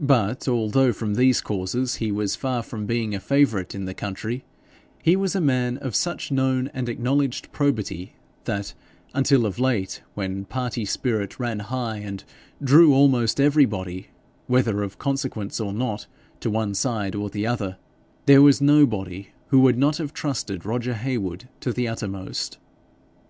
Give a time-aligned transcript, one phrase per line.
[0.00, 4.42] But, although from these causes he was far from being a favourite in the county,
[5.02, 8.14] he was a man of such known and acknowledged probity
[8.46, 8.72] that,
[9.12, 12.24] until of late, when party spirit ran high and
[12.62, 14.06] drew almost everybody,
[14.46, 16.06] whether of consequence or not,
[16.40, 17.76] to one side or the other,
[18.24, 22.56] there was nobody who would not have trusted Roger Heywood to the uttermost.